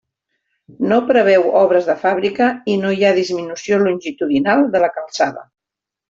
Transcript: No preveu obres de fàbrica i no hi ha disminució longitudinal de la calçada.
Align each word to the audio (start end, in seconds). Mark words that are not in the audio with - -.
No 0.91 0.95
preveu 1.09 1.43
obres 1.59 1.89
de 1.89 1.95
fàbrica 2.05 2.47
i 2.73 2.77
no 2.85 2.93
hi 2.95 3.05
ha 3.05 3.11
disminució 3.17 3.79
longitudinal 3.89 4.65
de 4.77 4.81
la 4.85 4.89
calçada. 4.97 5.45